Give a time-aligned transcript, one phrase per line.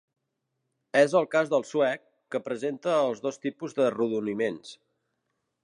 [1.01, 2.01] És el cas del suec,
[2.35, 4.77] que presenta els dos tipus d'arrodoniments.